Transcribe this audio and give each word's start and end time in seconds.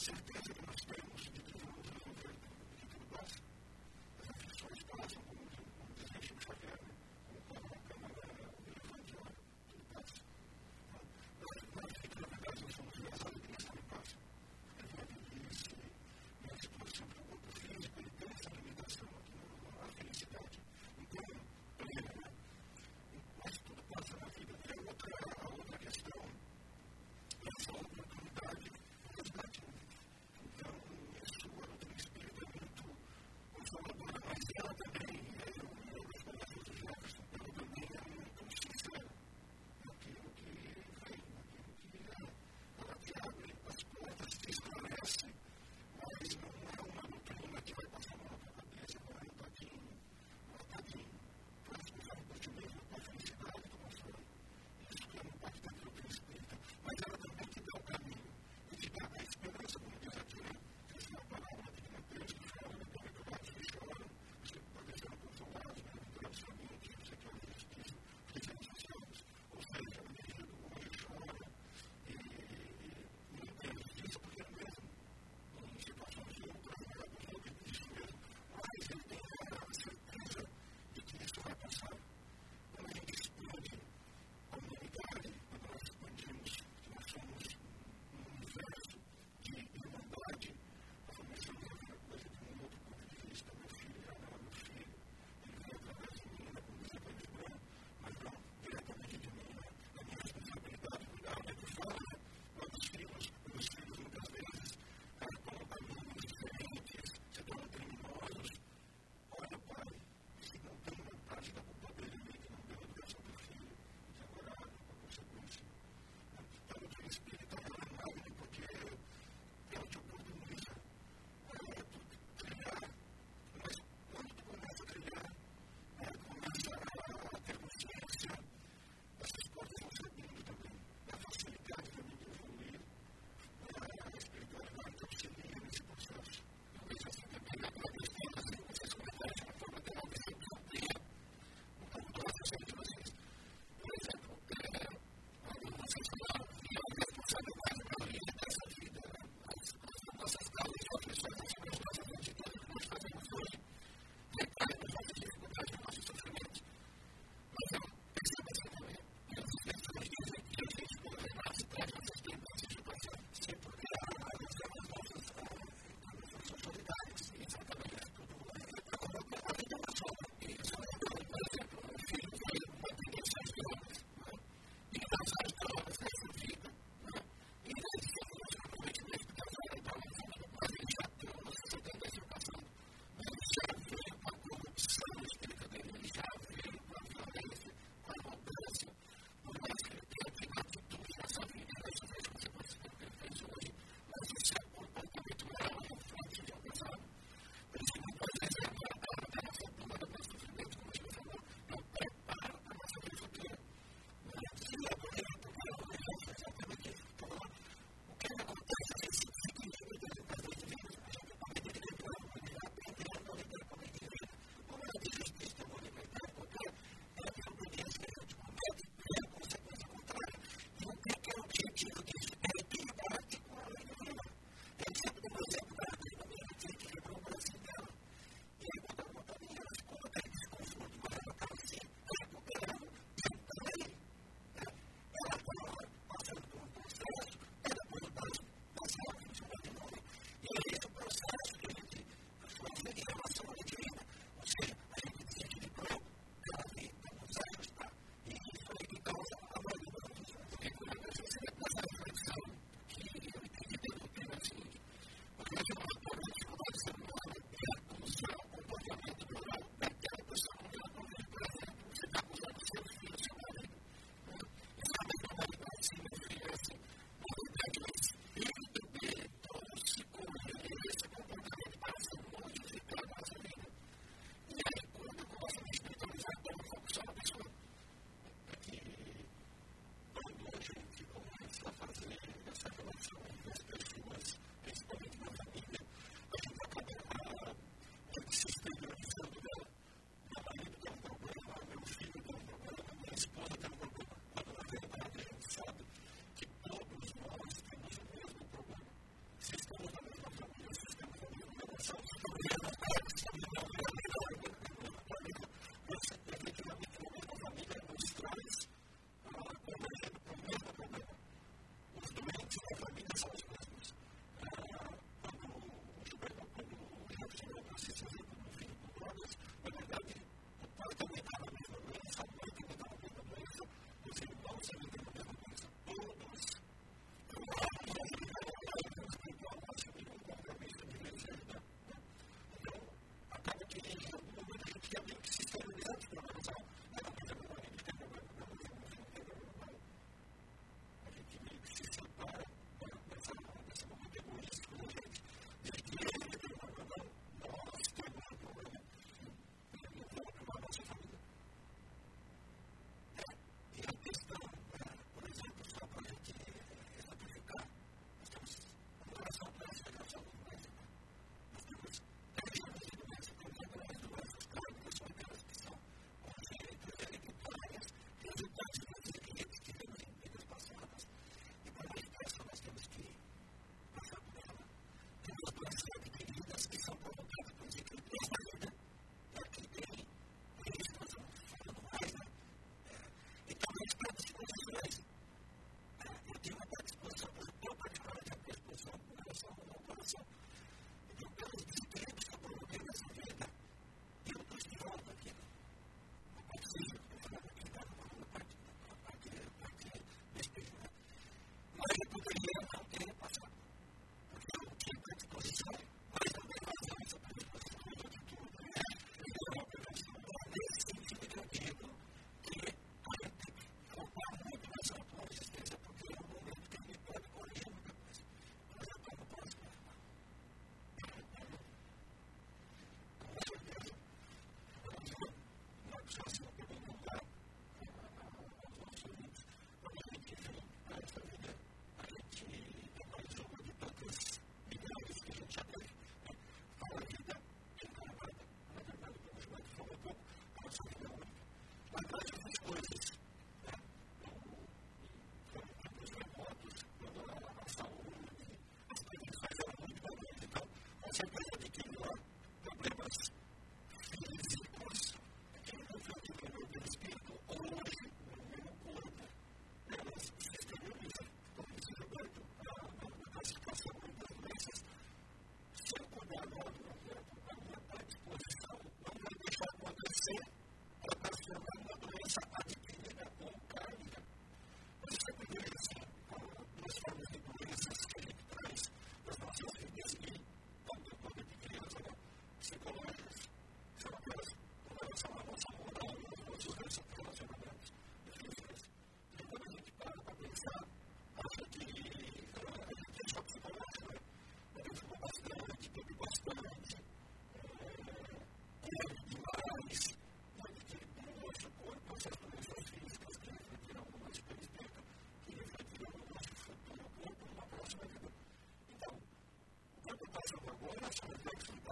Washington. 0.00 0.39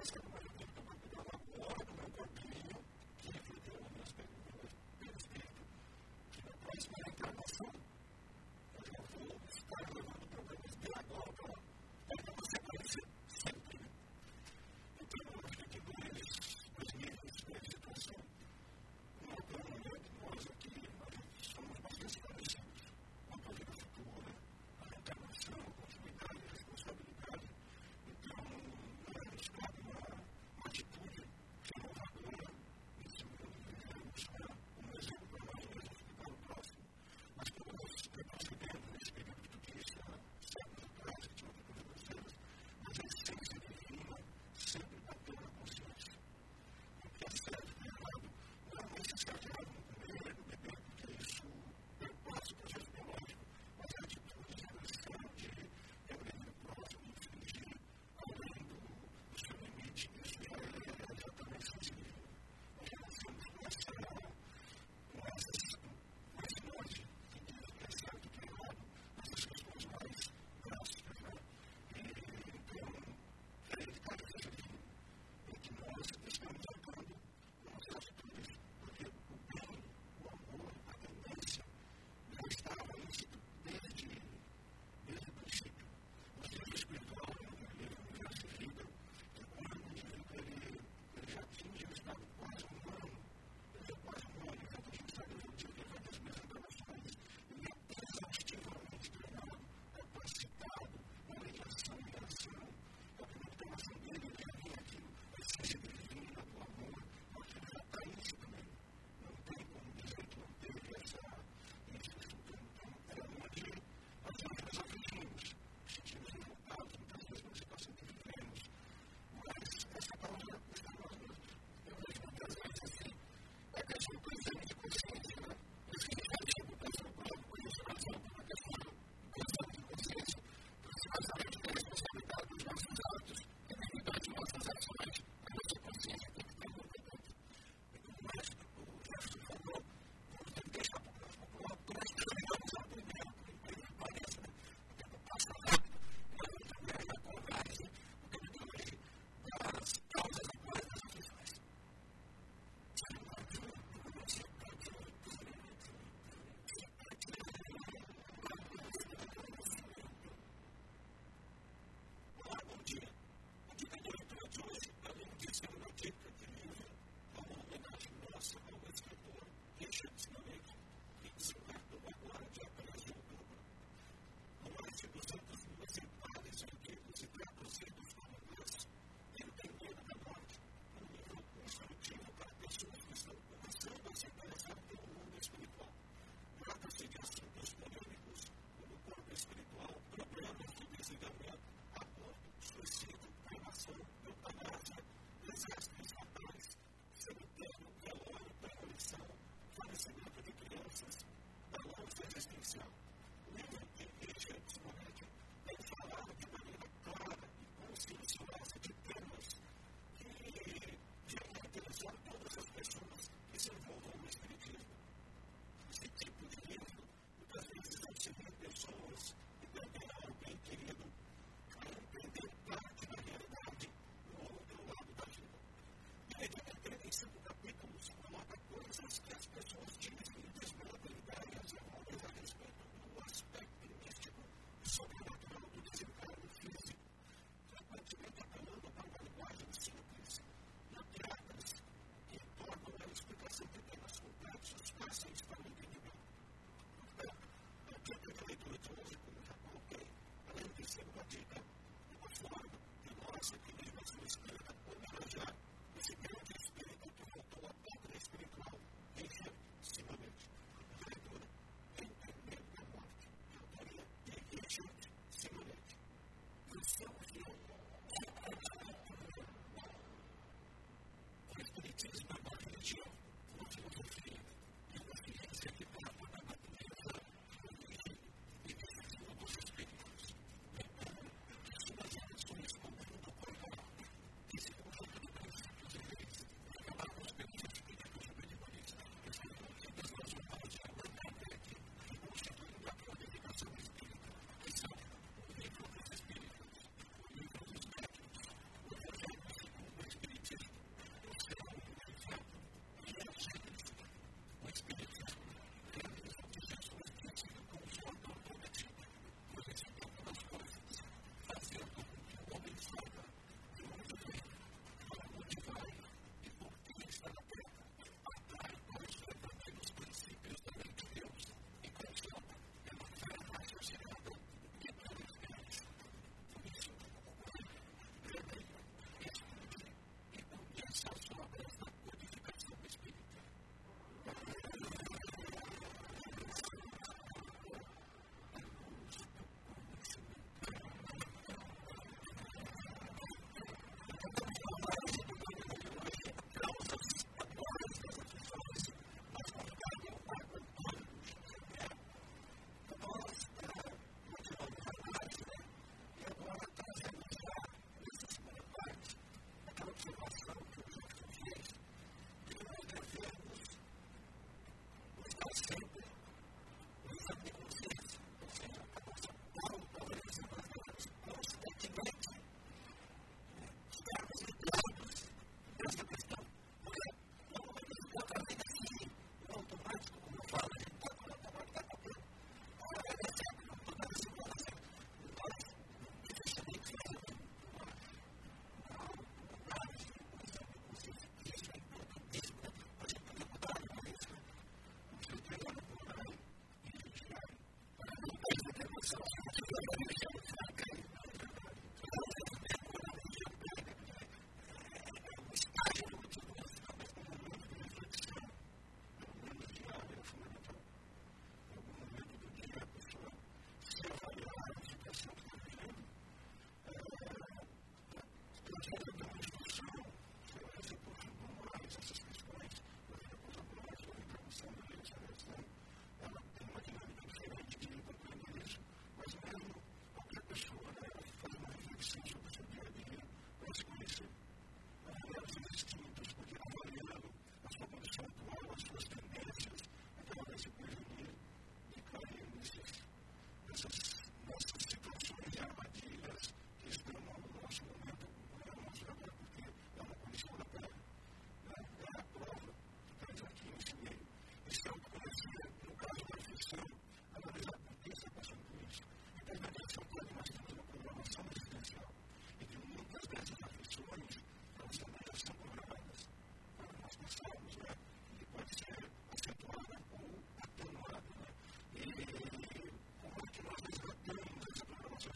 Let's 0.08 0.16
go. 0.16 0.37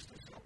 Christ 0.09 0.25
is 0.25 0.42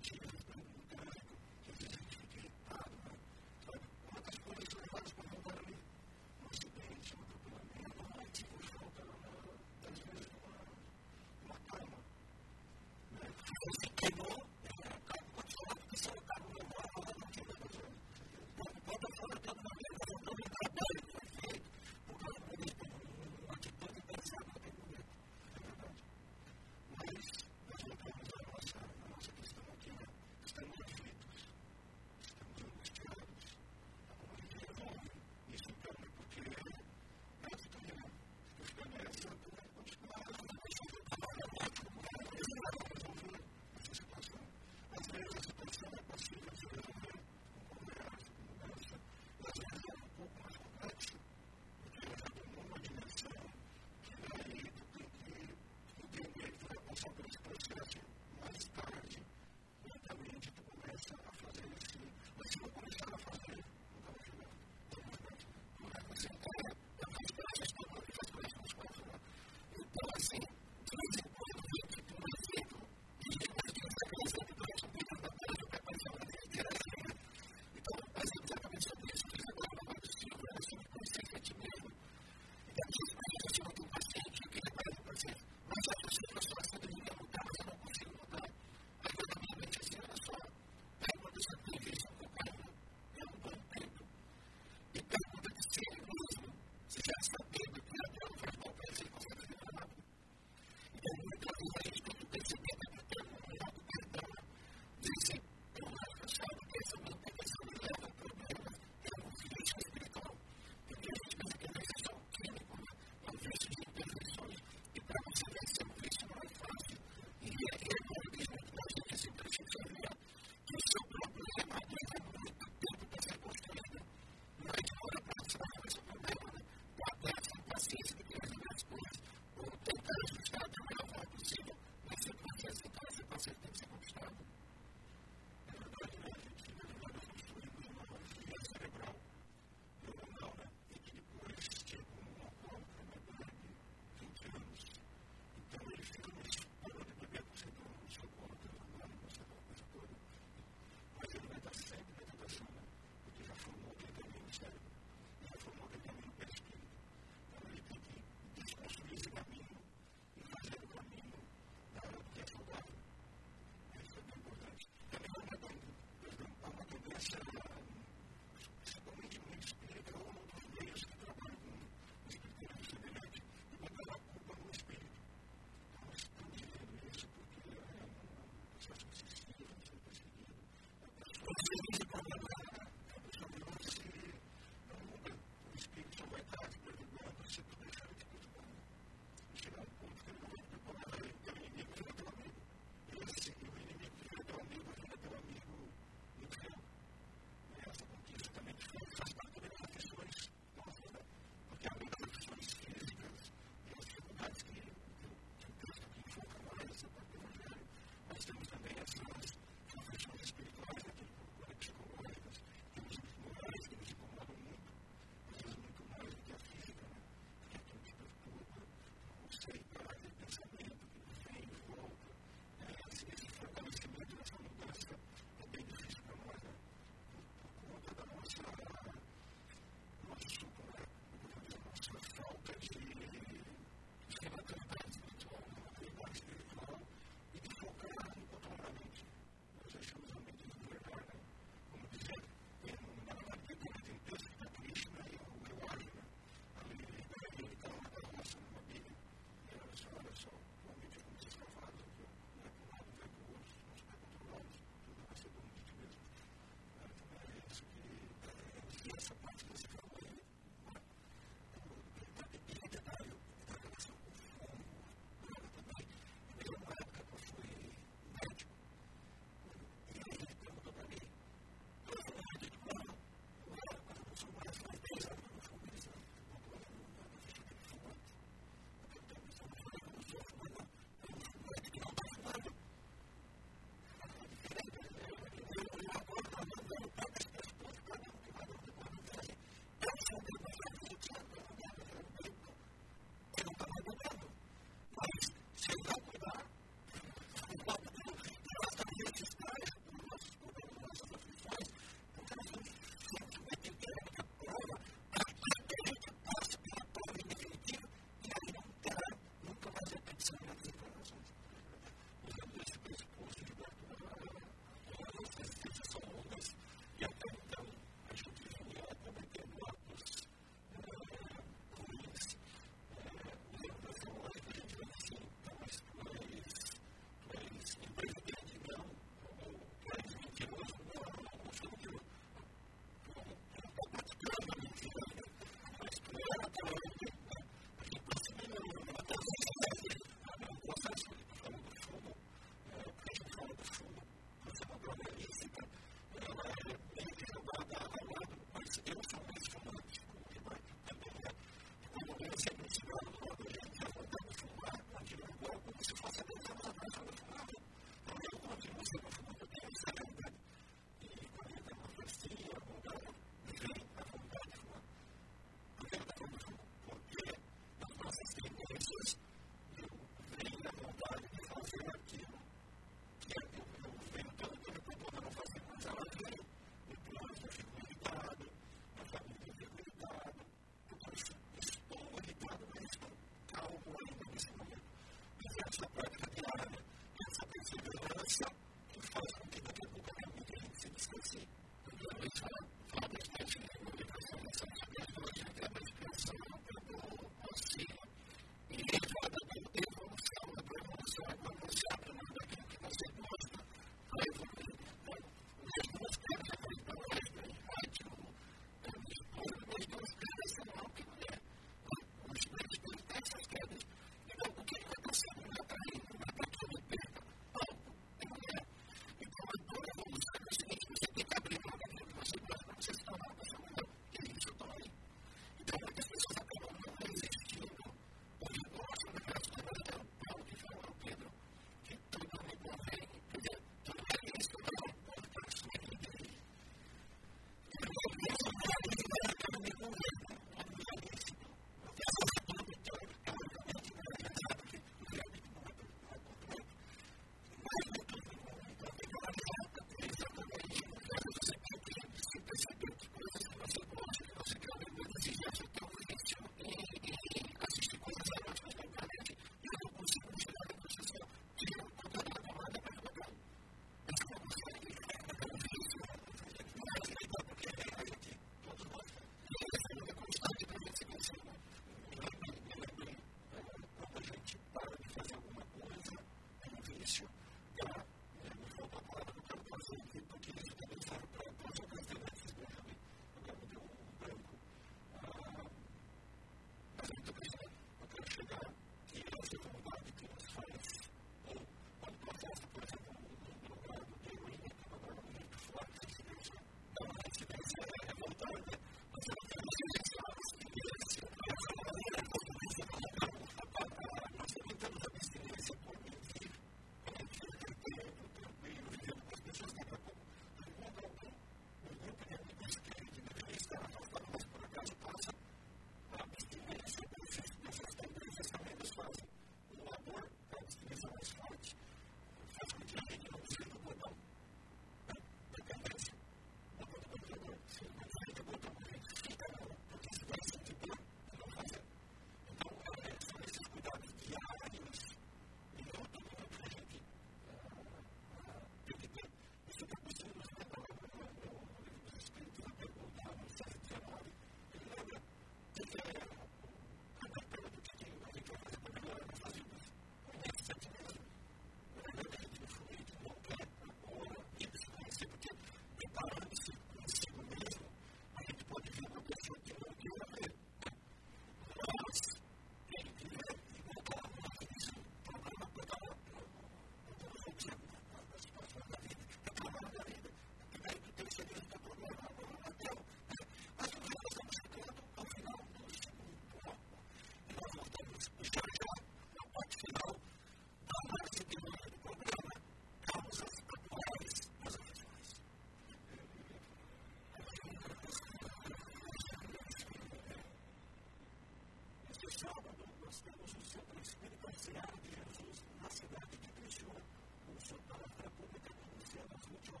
sábado, 592.61 593.03
nós 593.25 593.41
temos 593.41 593.73
o 593.73 593.83
Centro 593.83 594.21
Espírita 594.21 594.71
Seara 594.73 595.17
de 595.23 595.29
Jesus 595.29 595.83
na 595.99 596.09
cidade 596.11 596.57
de 596.61 596.67
Criciúma, 596.67 597.21
com 597.65 597.81
sua 597.81 597.97
palestra 598.07 598.49
pública 598.51 598.93
que 598.93 599.15
inicia 599.15 599.41
nas 599.49 599.65
20 599.65 599.91
horas. 599.95 600.00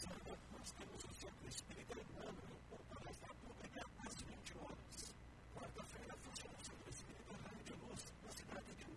passada, 0.00 0.38
nós 0.56 0.72
temos 0.72 1.04
o 1.04 1.12
Centro 1.12 1.48
Espírita 1.48 1.92
Emmanuel 1.92 2.56
com 2.70 2.76
palestra 2.88 3.34
pública 3.34 3.84
às 4.00 4.14
20 4.22 4.56
horas. 4.56 5.14
Quarta-feira, 5.52 6.14
funciona 6.24 6.56
o 6.56 6.64
Centro 6.64 6.88
Espírita 6.88 7.34
de 7.64 7.72
Luz, 7.84 8.00
na 8.24 8.32
cidade 8.32 8.72
de 8.80 8.88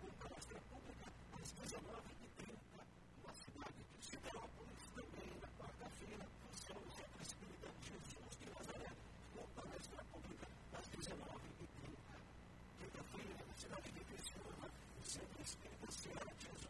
com 0.00 0.08
palestra 0.24 0.58
pública 0.70 1.06
às 1.36 1.52
19h30. 1.52 2.80
Na 3.26 3.32
cidade 3.34 3.80
de 3.92 4.04
também 4.96 5.32
na 5.36 5.48
quarta-feira, 5.60 6.24
funciona 6.48 6.80
o 6.80 6.92
Centro 6.96 7.20
Espírita 7.20 7.68
Jesus 7.84 8.32
de 8.40 8.46
Nazaré, 8.56 8.90
com 9.36 9.44
palestra 9.52 10.04
pública 10.04 10.46
às 10.80 10.86
19h30. 10.96 12.00
Quinta-feira, 12.80 13.44
na 13.44 13.54
cidade 13.54 13.88
de 13.92 14.04
o 14.96 15.04
Centro 15.04 15.42
Espírita 15.42 15.92
Seara 15.92 16.32
Jesus. 16.40 16.69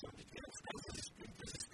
son 0.00 0.10
de 0.16 0.24
Dios, 0.32 0.54
causa 0.62 0.92
de 0.92 1.00
espíritus 1.00 1.69